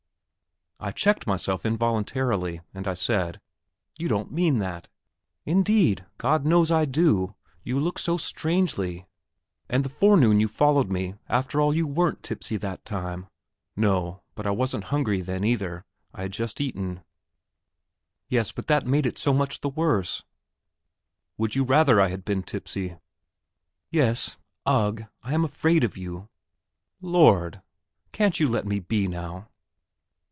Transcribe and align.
I 0.83 0.91
checked 0.91 1.27
myself 1.27 1.63
involuntarily, 1.63 2.61
and 2.73 2.87
I 2.87 2.95
said: 2.95 3.39
"You 3.99 4.07
don't 4.07 4.31
mean 4.31 4.57
that!" 4.57 4.87
"Indeed, 5.45 6.07
God 6.17 6.43
knows 6.43 6.71
I 6.71 6.85
do! 6.85 7.35
you 7.63 7.79
look 7.79 7.99
so 7.99 8.17
strangely. 8.17 9.05
And 9.69 9.85
the 9.85 9.89
forenoon 9.89 10.39
you 10.39 10.47
followed 10.47 10.89
me 10.91 11.13
after 11.29 11.61
all, 11.61 11.71
you 11.71 11.85
weren't 11.85 12.23
tipsy 12.23 12.57
that 12.57 12.83
time?" 12.83 13.27
"No; 13.75 14.23
but 14.33 14.47
I 14.47 14.49
wasn't 14.49 14.85
hungry 14.85 15.21
then, 15.21 15.43
either; 15.43 15.85
I 16.15 16.23
had 16.23 16.33
just 16.33 16.59
eaten...." 16.59 17.03
"Yes; 18.27 18.51
but 18.51 18.65
that 18.65 18.87
made 18.87 19.05
it 19.05 19.19
so 19.19 19.35
much 19.35 19.61
the 19.61 19.69
worse." 19.69 20.23
"Would 21.37 21.53
you 21.55 21.63
rather 21.63 22.01
I 22.01 22.07
had 22.07 22.25
been 22.25 22.41
tipsy?" 22.41 22.97
"Yes... 23.91 24.35
ugh... 24.65 25.03
I 25.21 25.35
am 25.35 25.45
afraid 25.45 25.83
of 25.83 25.95
you! 25.95 26.27
Lord, 27.01 27.61
can't 28.11 28.39
you 28.39 28.47
let 28.47 28.65
me 28.65 28.79
be 28.79 29.07
now!" 29.07 29.47